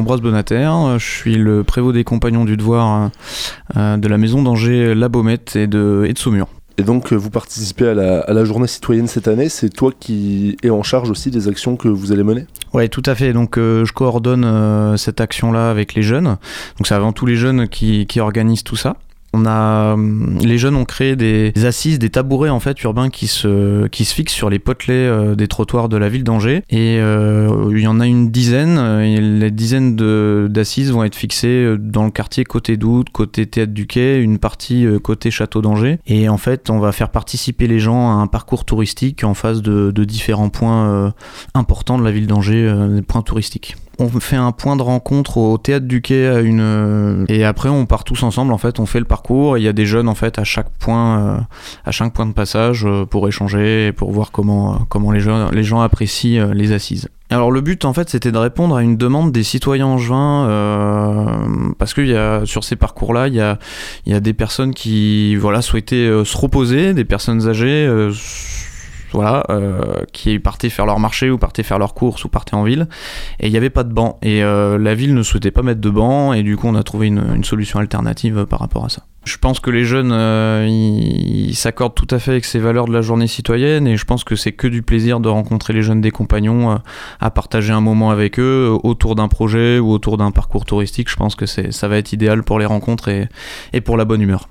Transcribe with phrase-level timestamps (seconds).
[0.00, 3.10] Ambroise Bonater, je suis le prévôt des compagnons du devoir
[3.76, 6.48] de la maison d'Angers La Baumette et de, et de Saumur.
[6.78, 9.50] Et donc, vous participez à la, à la, journée citoyenne cette année.
[9.50, 12.46] C'est toi qui es en charge aussi des actions que vous allez mener?
[12.72, 13.34] Oui, tout à fait.
[13.34, 16.38] Donc, je coordonne cette action-là avec les jeunes.
[16.78, 18.96] Donc, c'est avant tout les jeunes qui, qui organisent tout ça.
[19.32, 23.26] On a, hum, les jeunes ont créé des assises, des tabourets en fait urbains qui
[23.26, 26.62] se, qui se fixent sur les potelets euh, des trottoirs de la ville d'Angers.
[26.70, 28.78] Et euh, il y en a une dizaine.
[29.00, 29.96] Et les dizaines
[30.48, 34.38] d'assises vont être fixées euh, dans le quartier côté d'Oute, côté Théâtre du Quai, une
[34.38, 35.98] partie côté Château d'Angers.
[36.06, 39.62] Et en fait, on va faire participer les gens à un parcours touristique en face
[39.62, 41.12] de différents points
[41.54, 45.58] importants de la ville d'Angers, des points touristiques on fait un point de rencontre au
[45.58, 48.98] théâtre du quai à une et après on part tous ensemble en fait on fait
[48.98, 51.40] le parcours il y a des jeunes en fait à chaque point euh,
[51.84, 55.50] à chaque point de passage euh, pour échanger et pour voir comment comment les gens
[55.50, 57.08] les gens apprécient euh, les assises.
[57.30, 61.24] Alors le but en fait c'était de répondre à une demande des citoyens angevins euh,
[61.78, 63.58] parce que y a, sur ces parcours-là il y a,
[64.06, 67.86] y a des personnes qui voilà souhaitaient se reposer, des personnes âgées
[69.12, 72.64] voilà, euh, qui partaient faire leur marché ou partaient faire leurs courses ou partaient en
[72.64, 72.88] ville.
[73.38, 74.18] Et il n'y avait pas de banc.
[74.22, 76.32] Et euh, la ville ne souhaitait pas mettre de banc.
[76.32, 79.02] Et du coup, on a trouvé une, solution alternative par rapport à ça.
[79.24, 82.92] Je pense que les jeunes, euh, ils s'accordent tout à fait avec ces valeurs de
[82.92, 83.86] la journée citoyenne.
[83.86, 86.78] Et je pense que c'est que du plaisir de rencontrer les jeunes des compagnons,
[87.20, 91.10] à partager un moment avec eux autour d'un projet ou autour d'un parcours touristique.
[91.10, 93.28] Je pense que ça va être idéal pour les rencontres et,
[93.72, 94.48] et pour la bonne humeur.